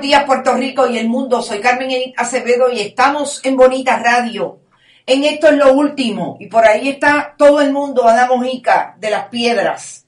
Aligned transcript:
días 0.00 0.24
Puerto 0.24 0.54
Rico 0.54 0.86
y 0.86 0.98
el 0.98 1.08
mundo. 1.08 1.42
Soy 1.42 1.60
Carmen 1.60 1.90
Acevedo 2.16 2.70
y 2.70 2.80
estamos 2.80 3.40
en 3.44 3.56
Bonita 3.56 3.96
Radio. 3.98 4.60
En 5.06 5.24
esto 5.24 5.48
es 5.48 5.56
lo 5.56 5.72
último 5.72 6.36
y 6.40 6.46
por 6.46 6.64
ahí 6.66 6.88
está 6.88 7.34
todo 7.38 7.60
el 7.60 7.72
mundo, 7.72 8.06
Ana 8.06 8.26
Mojica 8.26 8.94
de 8.98 9.10
las 9.10 9.28
Piedras. 9.28 10.06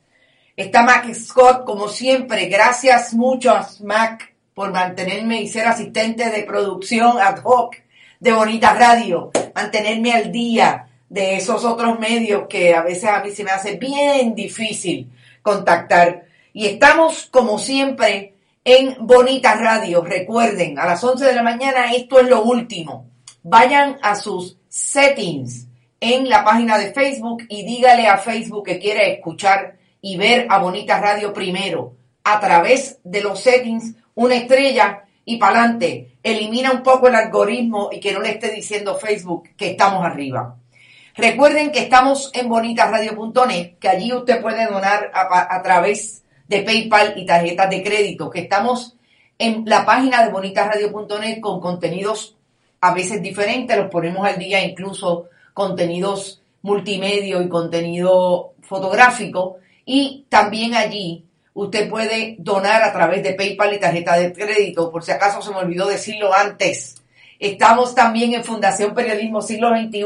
Está 0.56 0.82
Mac 0.82 1.12
Scott 1.14 1.64
como 1.64 1.88
siempre. 1.88 2.46
Gracias 2.46 3.14
mucho 3.14 3.54
Mac 3.82 4.34
por 4.52 4.70
mantenerme 4.70 5.40
y 5.40 5.48
ser 5.48 5.66
asistente 5.66 6.28
de 6.28 6.42
producción 6.42 7.18
ad 7.18 7.40
hoc 7.42 7.76
de 8.20 8.32
Bonita 8.32 8.74
Radio. 8.74 9.30
Mantenerme 9.54 10.12
al 10.12 10.30
día 10.30 10.88
de 11.08 11.36
esos 11.36 11.64
otros 11.64 11.98
medios 11.98 12.46
que 12.48 12.74
a 12.74 12.82
veces 12.82 13.04
a 13.04 13.22
mí 13.22 13.30
se 13.30 13.44
me 13.44 13.50
hace 13.50 13.76
bien 13.76 14.34
difícil 14.34 15.10
contactar. 15.42 16.26
Y 16.52 16.66
estamos 16.66 17.28
como 17.30 17.58
siempre 17.58 18.33
en 18.64 19.06
Bonita 19.06 19.54
Radio. 19.54 20.02
Recuerden, 20.02 20.78
a 20.78 20.86
las 20.86 21.04
11 21.04 21.26
de 21.26 21.34
la 21.34 21.42
mañana 21.42 21.92
esto 21.92 22.18
es 22.18 22.28
lo 22.28 22.42
último. 22.42 23.10
Vayan 23.42 23.98
a 24.00 24.16
sus 24.16 24.56
settings 24.68 25.66
en 26.00 26.28
la 26.28 26.42
página 26.44 26.78
de 26.78 26.92
Facebook 26.92 27.44
y 27.48 27.64
dígale 27.64 28.08
a 28.08 28.16
Facebook 28.16 28.64
que 28.64 28.78
quiere 28.78 29.12
escuchar 29.12 29.76
y 30.00 30.16
ver 30.16 30.46
a 30.48 30.58
Bonita 30.58 30.98
Radio 30.98 31.32
primero 31.32 31.94
a 32.24 32.40
través 32.40 32.98
de 33.04 33.20
los 33.20 33.40
settings, 33.40 33.94
una 34.14 34.36
estrella 34.36 35.04
y 35.26 35.36
para 35.36 35.60
adelante. 35.60 36.16
Elimina 36.22 36.72
un 36.72 36.82
poco 36.82 37.08
el 37.08 37.14
algoritmo 37.14 37.90
y 37.92 38.00
que 38.00 38.12
no 38.12 38.20
le 38.20 38.30
esté 38.30 38.50
diciendo 38.50 38.96
Facebook 38.96 39.50
que 39.58 39.72
estamos 39.72 40.04
arriba. 40.04 40.56
Recuerden 41.16 41.70
que 41.70 41.80
estamos 41.80 42.30
en 42.34 42.48
bonitasradio.net, 42.48 43.74
que 43.78 43.88
allí 43.88 44.12
usted 44.12 44.40
puede 44.40 44.66
donar 44.66 45.10
a, 45.14 45.54
a 45.54 45.62
través 45.62 46.23
de 46.48 46.62
PayPal 46.62 47.14
y 47.16 47.26
tarjetas 47.26 47.70
de 47.70 47.82
crédito, 47.82 48.30
que 48.30 48.40
estamos 48.40 48.96
en 49.38 49.64
la 49.66 49.84
página 49.84 50.24
de 50.24 50.30
bonitasradio.net 50.30 51.40
con 51.40 51.60
contenidos 51.60 52.36
a 52.80 52.92
veces 52.92 53.22
diferentes, 53.22 53.76
los 53.76 53.90
ponemos 53.90 54.26
al 54.26 54.38
día, 54.38 54.62
incluso 54.62 55.28
contenidos 55.54 56.42
multimedia 56.62 57.40
y 57.40 57.48
contenido 57.48 58.52
fotográfico, 58.60 59.56
y 59.86 60.24
también 60.28 60.74
allí 60.74 61.24
usted 61.54 61.88
puede 61.88 62.36
donar 62.38 62.82
a 62.82 62.92
través 62.92 63.22
de 63.22 63.34
PayPal 63.34 63.74
y 63.74 63.80
tarjeta 63.80 64.16
de 64.18 64.32
crédito, 64.32 64.90
por 64.90 65.02
si 65.02 65.12
acaso 65.12 65.40
se 65.40 65.50
me 65.50 65.58
olvidó 65.58 65.86
decirlo 65.86 66.34
antes. 66.34 66.96
Estamos 67.38 67.94
también 67.94 68.34
en 68.34 68.44
Fundación 68.44 68.94
Periodismo 68.94 69.40
Siglo 69.40 69.70
XXI, 69.70 70.02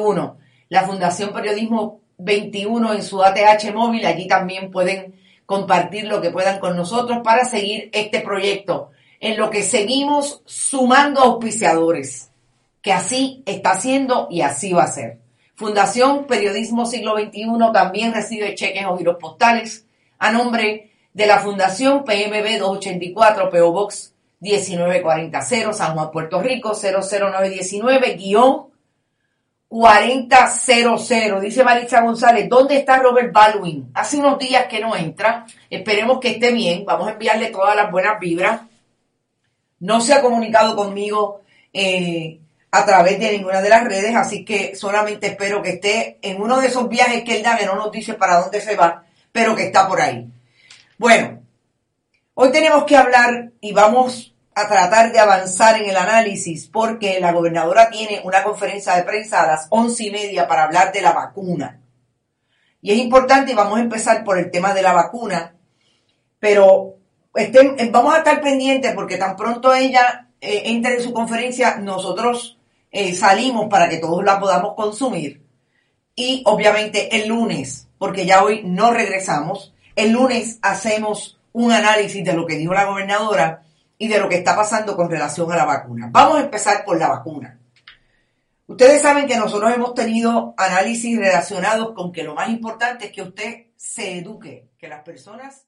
la 0.69 0.82
Fundación 0.82 1.32
Periodismo 1.32 2.00
21 2.19 2.94
en 2.94 3.02
su 3.02 3.23
ATH 3.23 3.73
móvil, 3.75 4.05
allí 4.06 4.26
también 4.26 4.70
pueden 4.70 5.14
compartir 5.48 6.04
lo 6.04 6.20
que 6.20 6.28
puedan 6.28 6.58
con 6.58 6.76
nosotros 6.76 7.20
para 7.24 7.46
seguir 7.46 7.88
este 7.94 8.20
proyecto, 8.20 8.90
en 9.18 9.38
lo 9.38 9.48
que 9.48 9.62
seguimos 9.62 10.42
sumando 10.44 11.22
auspiciadores, 11.22 12.30
que 12.82 12.92
así 12.92 13.42
está 13.46 13.70
haciendo 13.70 14.28
y 14.30 14.42
así 14.42 14.74
va 14.74 14.82
a 14.82 14.92
ser. 14.92 15.20
Fundación 15.54 16.26
Periodismo 16.26 16.84
Siglo 16.84 17.18
XXI 17.18 17.46
también 17.72 18.12
recibe 18.12 18.54
cheques 18.54 18.84
o 18.84 18.98
giros 18.98 19.16
postales 19.18 19.86
a 20.18 20.32
nombre 20.32 20.90
de 21.14 21.26
la 21.26 21.38
Fundación 21.38 22.04
PMB 22.04 22.58
284 22.58 23.48
PO 23.48 23.72
Box 23.72 24.14
1940 24.40 25.40
San 25.72 25.94
Juan, 25.94 26.10
Puerto 26.10 26.42
Rico 26.42 26.74
00919 26.74 28.16
guion 28.16 28.66
4000. 29.68 31.40
Dice 31.40 31.62
Maritza 31.62 32.00
González, 32.00 32.48
¿dónde 32.48 32.76
está 32.76 32.98
Robert 32.98 33.32
Baldwin? 33.32 33.90
Hace 33.94 34.16
unos 34.16 34.38
días 34.38 34.66
que 34.66 34.80
no 34.80 34.96
entra. 34.96 35.46
Esperemos 35.68 36.18
que 36.20 36.30
esté 36.30 36.52
bien. 36.52 36.84
Vamos 36.84 37.08
a 37.08 37.12
enviarle 37.12 37.48
todas 37.48 37.76
las 37.76 37.90
buenas 37.90 38.18
vibras. 38.18 38.62
No 39.80 40.00
se 40.00 40.14
ha 40.14 40.22
comunicado 40.22 40.74
conmigo 40.74 41.42
eh, 41.72 42.40
a 42.70 42.84
través 42.84 43.18
de 43.20 43.32
ninguna 43.32 43.60
de 43.60 43.68
las 43.68 43.84
redes, 43.84 44.14
así 44.14 44.44
que 44.44 44.74
solamente 44.74 45.28
espero 45.28 45.62
que 45.62 45.70
esté 45.70 46.18
en 46.22 46.40
uno 46.40 46.60
de 46.60 46.66
esos 46.66 46.88
viajes 46.88 47.22
que 47.22 47.36
él 47.36 47.42
da, 47.42 47.56
que 47.56 47.66
no 47.66 47.76
nos 47.76 47.92
dice 47.92 48.14
para 48.14 48.40
dónde 48.40 48.60
se 48.60 48.76
va, 48.76 49.04
pero 49.32 49.54
que 49.54 49.64
está 49.64 49.86
por 49.86 50.00
ahí. 50.00 50.26
Bueno, 50.98 51.42
hoy 52.34 52.50
tenemos 52.50 52.84
que 52.84 52.96
hablar 52.96 53.52
y 53.60 53.72
vamos 53.72 54.34
a 54.58 54.69
tratar 54.69 55.12
de 55.12 55.19
avanzar 55.19 55.81
en 55.81 55.88
el 55.88 55.96
análisis 55.96 56.66
porque 56.66 57.20
la 57.20 57.32
gobernadora 57.32 57.90
tiene 57.90 58.20
una 58.25 58.43
conferencia 58.43 58.94
de 58.94 59.05
prensa 59.05 59.43
a 59.43 59.46
las 59.46 59.66
once 59.70 60.05
y 60.05 60.10
media 60.10 60.49
para 60.49 60.64
hablar 60.64 60.93
de 60.93 61.02
la 61.02 61.12
vacuna. 61.12 61.81
Y 62.81 62.93
es 62.93 62.99
importante 62.99 63.52
y 63.52 63.55
vamos 63.55 63.78
a 63.78 63.82
empezar 63.82 64.25
por 64.25 64.38
el 64.38 64.50
tema 64.50 64.75
de 64.75 64.82
la 64.82 64.93
vacuna, 64.93 65.55
pero 66.38 66.96
estén, 67.34 67.76
vamos 67.90 68.14
a 68.14 68.19
estar 68.19 68.40
pendientes 68.40 68.94
porque 68.94 69.16
tan 69.16 69.37
pronto 69.37 69.75
ella 69.75 70.28
eh, 70.40 70.62
entre 70.66 70.94
en 70.94 71.02
su 71.02 71.12
conferencia, 71.12 71.76
nosotros 71.76 72.58
eh, 72.90 73.14
salimos 73.14 73.66
para 73.69 73.88
que 73.88 73.99
todos 73.99 74.25
la 74.25 74.38
podamos 74.38 74.75
consumir. 74.75 75.43
Y 76.14 76.43
obviamente 76.46 77.16
el 77.16 77.28
lunes, 77.28 77.88
porque 77.99 78.26
ya 78.26 78.43
hoy 78.43 78.62
no 78.64 78.93
regresamos, 78.93 79.75
el 79.96 80.12
lunes 80.12 80.58
hacemos 80.62 81.38
un 81.52 81.72
análisis 81.72 82.25
de 82.25 82.32
lo 82.34 82.46
que 82.46 82.56
dijo 82.56 82.75
la 82.75 82.84
gobernadora 82.84 83.62
y 83.98 84.08
de 84.08 84.18
lo 84.20 84.28
que 84.28 84.36
está 84.36 84.54
pasando 84.54 84.96
con 84.96 85.10
relación 85.10 85.50
a 85.52 85.56
la 85.56 85.64
vacuna. 85.64 86.08
Vamos 86.10 86.38
a 86.38 86.44
empezar 86.44 86.84
por 86.84 86.98
la 86.98 87.08
vacuna. 87.08 87.58
Ustedes 88.66 89.02
saben 89.02 89.26
que 89.26 89.36
nosotros 89.36 89.72
hemos 89.74 89.94
tenido 89.94 90.54
análisis 90.56 91.18
relacionados 91.18 91.92
con 91.94 92.12
que 92.12 92.22
lo 92.22 92.34
más 92.34 92.50
importante 92.50 93.06
es 93.06 93.12
que 93.12 93.22
usted 93.22 93.66
se 93.76 94.18
eduque, 94.18 94.68
que 94.78 94.88
las 94.88 95.02
personas... 95.02 95.64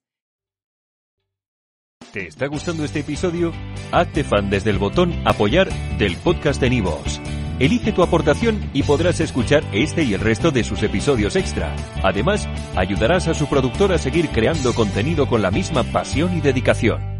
¿Te 2.12 2.26
está 2.26 2.46
gustando 2.46 2.84
este 2.84 3.00
episodio? 3.00 3.52
Hazte 3.92 4.24
fan 4.24 4.50
desde 4.50 4.70
el 4.70 4.78
botón 4.78 5.14
apoyar 5.26 5.70
del 5.96 6.16
podcast 6.16 6.60
de 6.60 6.70
Nivos. 6.70 7.20
Elige 7.58 7.92
tu 7.92 8.02
aportación 8.02 8.70
y 8.72 8.82
podrás 8.82 9.20
escuchar 9.20 9.62
este 9.72 10.02
y 10.02 10.14
el 10.14 10.20
resto 10.20 10.50
de 10.50 10.64
sus 10.64 10.82
episodios 10.82 11.36
extra. 11.36 11.74
Además, 12.02 12.48
ayudarás 12.74 13.28
a 13.28 13.34
su 13.34 13.48
productor 13.48 13.92
a 13.92 13.98
seguir 13.98 14.30
creando 14.30 14.74
contenido 14.74 15.28
con 15.28 15.40
la 15.42 15.50
misma 15.50 15.84
pasión 15.84 16.36
y 16.36 16.40
dedicación. 16.40 17.19